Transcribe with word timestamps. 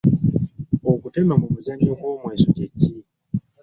Okutema 0.91 1.33
mu 1.41 1.47
muzannyo 1.53 1.91
gw’omweso 1.99 2.47
kye 2.55 2.67
ki? 2.79 2.93